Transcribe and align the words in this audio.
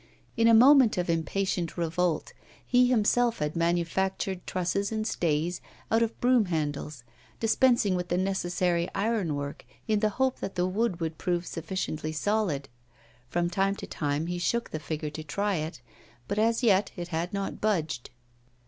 In 0.35 0.47
a 0.47 0.55
moment 0.55 0.97
of 0.97 1.11
impatient 1.11 1.77
revolt 1.77 2.33
he 2.65 2.87
himself 2.87 3.37
had 3.37 3.55
manufactured 3.55 4.47
trusses 4.47 4.91
and 4.91 5.05
stays 5.05 5.61
out 5.91 6.01
of 6.01 6.19
broom 6.19 6.45
handles, 6.45 7.03
dispensing 7.39 7.93
with 7.93 8.07
the 8.07 8.17
necessary 8.17 8.89
iron 8.95 9.35
work 9.35 9.63
in 9.87 9.99
the 9.99 10.09
hope 10.17 10.39
that 10.39 10.55
the 10.55 10.65
wood 10.65 11.01
would 11.01 11.19
prove 11.19 11.45
sufficiently 11.45 12.11
solid. 12.13 12.67
From 13.29 13.47
time 13.47 13.75
to 13.75 13.85
time 13.85 14.25
he 14.25 14.39
shook 14.39 14.71
the 14.71 14.79
figure 14.79 15.11
to 15.11 15.23
try 15.23 15.57
it, 15.57 15.81
but 16.27 16.39
as 16.39 16.63
yet 16.63 16.89
it 16.95 17.09
had 17.09 17.31
not 17.31 17.61
budged. 17.61 18.09